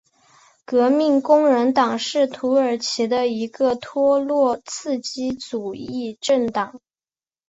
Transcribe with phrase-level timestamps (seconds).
[0.65, 6.81] 革命工人党是土耳其的一个托洛茨基主义政党。